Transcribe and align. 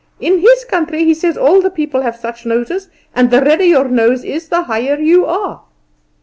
In 0.19 0.39
his 0.39 0.65
country 0.65 1.05
he 1.05 1.13
says 1.13 1.37
all 1.37 1.61
the 1.61 1.69
people 1.69 2.01
have 2.01 2.15
such 2.15 2.43
noses, 2.43 2.89
and 3.13 3.29
the 3.29 3.39
redder 3.39 3.63
your 3.65 3.87
nose 3.87 4.23
is 4.23 4.49
the 4.49 4.63
higher 4.63 4.97
you 4.99 5.27
are. 5.27 5.61